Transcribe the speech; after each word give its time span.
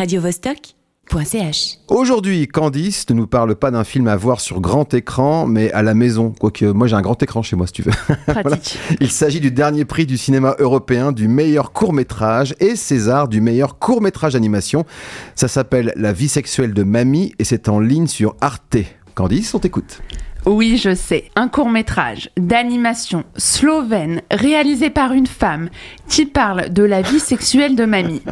radiovostok.ch. 0.00 1.78
Aujourd'hui, 1.88 2.48
Candice 2.48 3.04
ne 3.10 3.14
nous 3.14 3.26
parle 3.26 3.54
pas 3.54 3.70
d'un 3.70 3.84
film 3.84 4.08
à 4.08 4.16
voir 4.16 4.40
sur 4.40 4.62
grand 4.62 4.94
écran, 4.94 5.46
mais 5.46 5.70
à 5.72 5.82
la 5.82 5.92
maison. 5.92 6.32
Quoique, 6.40 6.64
moi 6.64 6.86
j'ai 6.86 6.96
un 6.96 7.02
grand 7.02 7.22
écran 7.22 7.42
chez 7.42 7.54
moi 7.54 7.66
si 7.66 7.74
tu 7.74 7.82
veux. 7.82 7.92
Pratique. 8.26 8.78
Il 9.00 9.10
s'agit 9.10 9.40
du 9.40 9.50
dernier 9.50 9.84
prix 9.84 10.06
du 10.06 10.16
cinéma 10.16 10.56
européen 10.58 11.12
du 11.12 11.28
meilleur 11.28 11.72
court-métrage 11.72 12.54
et 12.60 12.76
César 12.76 13.28
du 13.28 13.42
meilleur 13.42 13.78
court-métrage 13.78 14.32
d'animation. 14.32 14.86
Ça 15.34 15.48
s'appelle 15.48 15.92
La 15.96 16.14
vie 16.14 16.28
sexuelle 16.28 16.72
de 16.72 16.82
Mamie 16.82 17.34
et 17.38 17.44
c'est 17.44 17.68
en 17.68 17.78
ligne 17.78 18.06
sur 18.06 18.36
Arte. 18.40 18.78
Candice, 19.14 19.52
on 19.54 19.58
t'écoute. 19.58 20.00
Oui, 20.46 20.78
je 20.78 20.94
sais. 20.94 21.30
Un 21.36 21.48
court 21.48 21.68
métrage 21.68 22.30
d'animation 22.38 23.24
slovène 23.36 24.22
réalisé 24.30 24.88
par 24.88 25.12
une 25.12 25.26
femme 25.26 25.68
qui 26.08 26.24
parle 26.24 26.70
de 26.70 26.82
la 26.82 27.02
vie 27.02 27.20
sexuelle 27.20 27.76
de 27.76 27.84
mamie. 27.84 28.22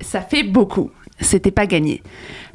Ça 0.00 0.20
fait 0.20 0.44
beaucoup. 0.44 0.92
C'était 1.20 1.50
pas 1.50 1.66
gagné. 1.66 2.02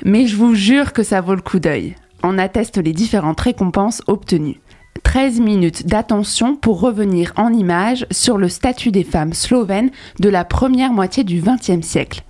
Mais 0.05 0.27
je 0.27 0.35
vous 0.35 0.55
jure 0.55 0.93
que 0.93 1.03
ça 1.03 1.21
vaut 1.21 1.35
le 1.35 1.41
coup 1.41 1.59
d'œil. 1.59 1.95
En 2.21 2.37
attestent 2.37 2.77
les 2.77 2.93
différentes 2.93 3.41
récompenses 3.41 4.01
obtenues. 4.07 4.61
13 5.03 5.41
minutes 5.41 5.85
d'attention 5.85 6.55
pour 6.55 6.79
revenir 6.79 7.33
en 7.35 7.51
images 7.51 8.05
sur 8.09 8.37
le 8.37 8.49
statut 8.49 8.91
des 8.91 9.03
femmes 9.03 9.33
slovènes 9.33 9.91
de 10.19 10.29
la 10.29 10.45
première 10.45 10.93
moitié 10.93 11.23
du 11.23 11.41
XXe 11.41 11.85
siècle. 11.85 12.23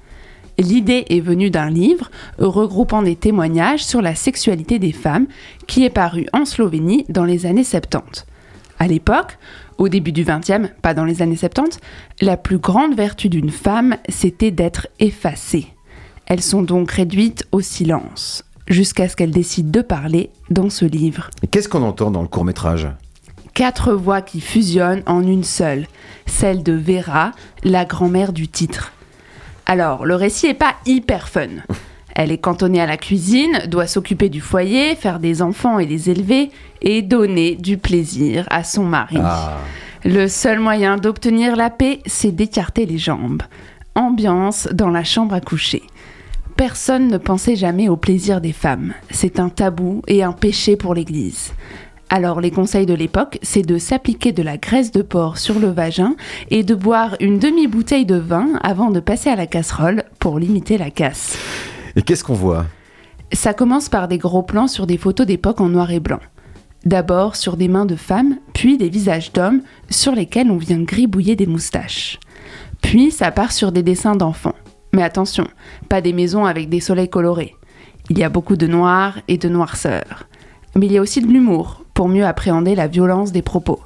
L'idée 0.57 1.05
est 1.09 1.19
venue 1.19 1.49
d'un 1.49 1.69
livre 1.69 2.11
regroupant 2.37 3.01
des 3.01 3.15
témoignages 3.15 3.83
sur 3.83 4.01
la 4.01 4.15
sexualité 4.15 4.79
des 4.79 4.91
femmes 4.91 5.27
qui 5.67 5.83
est 5.83 5.89
paru 5.89 6.27
en 6.33 6.45
Slovénie 6.45 7.05
dans 7.09 7.25
les 7.25 7.45
années 7.45 7.63
70. 7.63 8.25
À 8.79 8.87
l'époque, 8.87 9.37
au 9.77 9.89
début 9.89 10.11
du 10.11 10.23
XXe, 10.23 10.69
pas 10.81 10.93
dans 10.93 11.05
les 11.05 11.21
années 11.21 11.37
70, 11.37 11.79
la 12.21 12.37
plus 12.37 12.59
grande 12.59 12.95
vertu 12.95 13.29
d'une 13.29 13.49
femme, 13.49 13.97
c'était 14.09 14.51
d'être 14.51 14.87
effacée. 14.99 15.72
Elles 16.25 16.41
sont 16.41 16.61
donc 16.61 16.91
réduites 16.91 17.45
au 17.51 17.61
silence, 17.61 18.43
jusqu'à 18.67 19.09
ce 19.09 19.15
qu'elles 19.15 19.31
décident 19.31 19.71
de 19.71 19.81
parler 19.81 20.29
dans 20.49 20.69
ce 20.69 20.85
livre. 20.85 21.29
Qu'est-ce 21.51 21.69
qu'on 21.69 21.83
entend 21.83 22.11
dans 22.11 22.21
le 22.21 22.27
court-métrage? 22.27 22.87
Quatre 23.53 23.93
voix 23.93 24.21
qui 24.21 24.41
fusionnent 24.41 25.03
en 25.05 25.21
une 25.21 25.43
seule, 25.43 25.85
celle 26.25 26.63
de 26.63 26.73
Vera, 26.73 27.31
la 27.63 27.85
grand-mère 27.85 28.33
du 28.33 28.47
titre. 28.47 28.93
Alors, 29.65 30.05
le 30.05 30.15
récit 30.15 30.47
est 30.47 30.53
pas 30.53 30.75
hyper 30.85 31.29
fun. 31.29 31.49
Elle 32.15 32.31
est 32.31 32.37
cantonnée 32.37 32.81
à 32.81 32.85
la 32.85 32.97
cuisine, 32.97 33.59
doit 33.67 33.87
s'occuper 33.87 34.29
du 34.29 34.39
foyer, 34.39 34.95
faire 34.95 35.19
des 35.19 35.41
enfants 35.41 35.79
et 35.79 35.85
les 35.85 36.09
élever, 36.11 36.51
et 36.81 37.01
donner 37.01 37.55
du 37.55 37.77
plaisir 37.77 38.45
à 38.51 38.63
son 38.63 38.83
mari. 38.83 39.17
Ah. 39.19 39.57
Le 40.05 40.27
seul 40.27 40.59
moyen 40.59 40.97
d'obtenir 40.97 41.55
la 41.55 41.69
paix, 41.69 42.01
c'est 42.05 42.31
d'écarter 42.31 42.85
les 42.85 42.97
jambes. 42.97 43.41
Ambiance 43.95 44.67
dans 44.71 44.89
la 44.89 45.03
chambre 45.03 45.33
à 45.33 45.41
coucher. 45.41 45.81
Personne 46.55 47.07
ne 47.07 47.17
pensait 47.17 47.55
jamais 47.55 47.89
au 47.89 47.97
plaisir 47.97 48.39
des 48.39 48.51
femmes. 48.53 48.93
C'est 49.09 49.39
un 49.39 49.49
tabou 49.49 50.01
et 50.07 50.23
un 50.23 50.33
péché 50.33 50.75
pour 50.75 50.93
l'Église. 50.93 51.53
Alors 52.09 52.41
les 52.41 52.51
conseils 52.51 52.85
de 52.85 52.93
l'époque, 52.93 53.39
c'est 53.41 53.63
de 53.63 53.79
s'appliquer 53.79 54.33
de 54.33 54.43
la 54.43 54.57
graisse 54.57 54.91
de 54.91 55.01
porc 55.01 55.39
sur 55.39 55.57
le 55.57 55.69
vagin 55.69 56.15
et 56.51 56.63
de 56.63 56.75
boire 56.75 57.15
une 57.19 57.39
demi-bouteille 57.39 58.05
de 58.05 58.17
vin 58.17 58.59
avant 58.61 58.91
de 58.91 58.99
passer 58.99 59.31
à 59.31 59.35
la 59.35 59.47
casserole 59.47 60.03
pour 60.19 60.37
limiter 60.37 60.77
la 60.77 60.91
casse. 60.91 61.37
Et 61.95 62.03
qu'est-ce 62.03 62.23
qu'on 62.23 62.33
voit? 62.33 62.65
Ça 63.31 63.55
commence 63.55 63.89
par 63.89 64.07
des 64.07 64.19
gros 64.19 64.43
plans 64.43 64.67
sur 64.67 64.85
des 64.85 64.99
photos 64.99 65.25
d'époque 65.25 65.59
en 65.59 65.69
noir 65.69 65.89
et 65.89 65.99
blanc. 65.99 66.19
D'abord 66.85 67.35
sur 67.35 67.57
des 67.57 67.67
mains 67.67 67.87
de 67.87 67.95
femmes, 67.95 68.37
puis 68.53 68.77
des 68.77 68.89
visages 68.89 69.33
d'hommes 69.33 69.61
sur 69.89 70.13
lesquels 70.13 70.51
on 70.51 70.57
vient 70.57 70.81
gribouiller 70.81 71.35
des 71.35 71.47
moustaches. 71.47 72.19
Puis 72.83 73.09
ça 73.09 73.31
part 73.31 73.53
sur 73.53 73.71
des 73.71 73.81
dessins 73.81 74.15
d'enfants. 74.15 74.53
Mais 74.93 75.03
attention, 75.03 75.47
pas 75.89 76.01
des 76.01 76.13
maisons 76.13 76.45
avec 76.45 76.69
des 76.69 76.79
soleils 76.79 77.09
colorés. 77.09 77.55
Il 78.09 78.19
y 78.19 78.23
a 78.23 78.29
beaucoup 78.29 78.55
de 78.55 78.67
noir 78.67 79.17
et 79.27 79.37
de 79.37 79.49
noirceur. 79.49 80.27
Mais 80.75 80.85
il 80.85 80.91
y 80.91 80.97
a 80.97 81.01
aussi 81.01 81.21
de 81.21 81.27
l'humour, 81.27 81.83
pour 81.93 82.07
mieux 82.07 82.25
appréhender 82.25 82.75
la 82.75 82.87
violence 82.87 83.31
des 83.31 83.41
propos. 83.41 83.79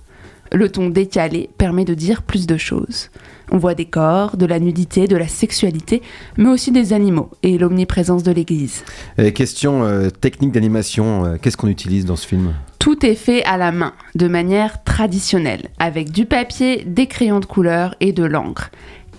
Le 0.54 0.70
ton 0.70 0.90
décalé 0.90 1.50
permet 1.58 1.86
de 1.86 1.94
dire 1.94 2.22
plus 2.22 2.48
de 2.48 2.58
choses. 2.58 3.10
On 3.52 3.58
voit 3.58 3.76
des 3.76 3.86
corps, 3.86 4.38
de 4.38 4.46
la 4.46 4.60
nudité, 4.60 5.08
de 5.08 5.18
la 5.18 5.28
sexualité, 5.28 6.02
mais 6.38 6.50
aussi 6.50 6.72
des 6.72 6.94
animaux 6.94 7.30
et 7.44 7.58
l'omniprésence 7.58 8.24
de 8.24 8.32
l'Église. 8.32 8.84
Et 9.18 9.34
Question 9.34 9.84
euh, 9.84 10.10
technique 10.10 10.52
d'animation, 10.52 11.26
euh, 11.26 11.38
qu'est-ce 11.42 11.58
qu'on 11.58 11.68
utilise 11.68 12.06
dans 12.06 12.16
ce 12.16 12.28
film? 12.28 12.54
Tout 12.80 13.06
est 13.06 13.16
fait 13.16 13.44
à 13.44 13.58
la 13.58 13.72
main, 13.72 13.94
de 14.16 14.28
manière 14.28 14.84
traditionnelle, 14.84 15.70
avec 15.80 16.12
du 16.12 16.26
papier, 16.26 16.84
des 16.86 17.08
crayons 17.08 17.40
de 17.40 17.46
couleur 17.46 17.96
et 18.00 18.14
de 18.14 18.24
l'encre. 18.24 18.72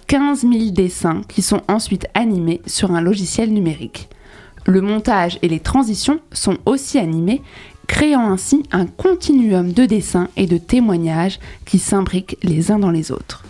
15 0.09 0.41
000 0.41 0.71
dessins 0.71 1.21
qui 1.29 1.43
sont 1.43 1.61
ensuite 1.69 2.07
animés 2.15 2.63
sur 2.67 2.93
un 2.93 3.03
logiciel 3.03 3.53
numérique. 3.53 4.09
Le 4.65 4.81
montage 4.81 5.39
et 5.43 5.49
les 5.49 5.61
transitions 5.61 6.21
sont 6.33 6.57
aussi 6.65 6.99
animés, 6.99 7.43
créant 7.87 8.33
ainsi 8.33 8.63
un 8.73 8.87
continuum 8.87 9.73
de 9.73 9.85
dessins 9.85 10.29
et 10.37 10.47
de 10.47 10.57
témoignages 10.57 11.39
qui 11.67 11.79
s'imbriquent 11.79 12.39
les 12.43 12.71
uns 12.73 12.79
dans 12.79 12.91
les 12.91 13.13
autres. 13.13 13.45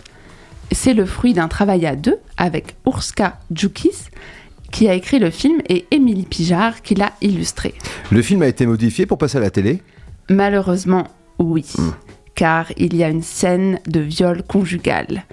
C'est 0.73 0.93
le 0.93 1.05
fruit 1.05 1.33
d'un 1.33 1.47
travail 1.47 1.85
à 1.85 1.95
deux 1.95 2.17
avec 2.35 2.75
Urska 2.85 3.39
Djukis, 3.51 4.09
qui 4.69 4.89
a 4.89 4.93
écrit 4.93 5.19
le 5.19 5.29
film, 5.29 5.61
et 5.69 5.85
Émilie 5.91 6.25
Pijard, 6.25 6.81
qui 6.81 6.93
l'a 6.93 7.13
illustré. 7.21 7.73
Le 8.11 8.21
film 8.21 8.41
a 8.41 8.47
été 8.47 8.65
modifié 8.65 9.05
pour 9.05 9.17
passer 9.17 9.37
à 9.37 9.41
la 9.41 9.49
télé? 9.49 9.81
Malheureusement, 10.29 11.07
oui, 11.39 11.65
car 12.35 12.67
il 12.75 12.97
y 12.97 13.03
a 13.03 13.09
une 13.09 13.23
scène 13.23 13.79
de 13.87 14.01
viol 14.01 14.43
conjugal 14.43 15.23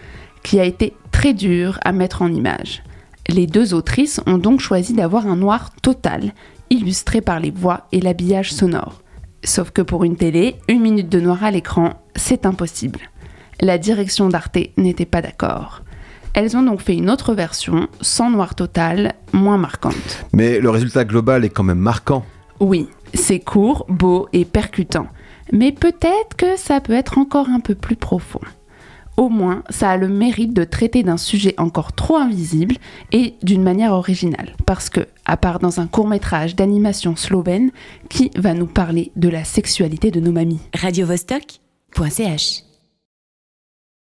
qui 0.46 0.60
a 0.60 0.64
été 0.64 0.94
très 1.26 1.34
dure 1.34 1.80
à 1.84 1.90
mettre 1.90 2.22
en 2.22 2.32
image. 2.32 2.84
Les 3.26 3.48
deux 3.48 3.74
autrices 3.74 4.20
ont 4.26 4.38
donc 4.38 4.60
choisi 4.60 4.92
d'avoir 4.92 5.26
un 5.26 5.34
noir 5.34 5.72
total, 5.82 6.32
illustré 6.70 7.20
par 7.20 7.40
les 7.40 7.50
voix 7.50 7.88
et 7.90 8.00
l'habillage 8.00 8.52
sonore. 8.52 9.02
Sauf 9.42 9.72
que 9.72 9.82
pour 9.82 10.04
une 10.04 10.14
télé, 10.14 10.54
une 10.68 10.80
minute 10.80 11.08
de 11.08 11.18
noir 11.18 11.42
à 11.42 11.50
l'écran, 11.50 11.94
c'est 12.14 12.46
impossible. 12.46 13.00
La 13.60 13.76
direction 13.76 14.28
d'Arte 14.28 14.56
n'était 14.76 15.04
pas 15.04 15.20
d'accord. 15.20 15.82
Elles 16.32 16.56
ont 16.56 16.62
donc 16.62 16.80
fait 16.80 16.94
une 16.94 17.10
autre 17.10 17.34
version, 17.34 17.88
sans 18.00 18.30
noir 18.30 18.54
total, 18.54 19.14
moins 19.32 19.58
marquante. 19.58 20.24
Mais 20.32 20.60
le 20.60 20.70
résultat 20.70 21.04
global 21.04 21.44
est 21.44 21.50
quand 21.50 21.64
même 21.64 21.80
marquant. 21.80 22.24
Oui, 22.60 22.88
c'est 23.14 23.40
court, 23.40 23.84
beau 23.88 24.28
et 24.32 24.44
percutant. 24.44 25.08
Mais 25.52 25.72
peut-être 25.72 26.36
que 26.36 26.56
ça 26.56 26.80
peut 26.80 26.92
être 26.92 27.18
encore 27.18 27.48
un 27.48 27.58
peu 27.58 27.74
plus 27.74 27.96
profond. 27.96 28.42
Au 29.16 29.28
moins, 29.28 29.62
ça 29.70 29.90
a 29.90 29.96
le 29.96 30.08
mérite 30.08 30.52
de 30.52 30.64
traiter 30.64 31.02
d'un 31.02 31.16
sujet 31.16 31.54
encore 31.56 31.92
trop 31.92 32.16
invisible 32.16 32.76
et 33.12 33.34
d'une 33.42 33.62
manière 33.62 33.92
originale. 33.92 34.54
Parce 34.66 34.90
que, 34.90 35.06
à 35.24 35.36
part 35.36 35.58
dans 35.58 35.80
un 35.80 35.86
court 35.86 36.06
métrage 36.06 36.54
d'animation 36.54 37.16
slovène, 37.16 37.70
qui 38.10 38.30
va 38.36 38.52
nous 38.52 38.66
parler 38.66 39.12
de 39.16 39.28
la 39.28 39.44
sexualité 39.44 40.10
de 40.10 40.20
nos 40.20 40.32
mamies? 40.32 40.60
Radiovostok.ch 40.74 42.65